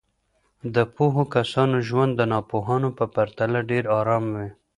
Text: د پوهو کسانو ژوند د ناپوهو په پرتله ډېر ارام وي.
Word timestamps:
د 0.75 0.77
پوهو 0.95 1.23
کسانو 1.35 1.77
ژوند 1.87 2.11
د 2.15 2.21
ناپوهو 2.31 2.89
په 2.97 3.05
پرتله 3.15 3.59
ډېر 3.69 3.83
ارام 3.99 4.25
وي. 4.35 4.49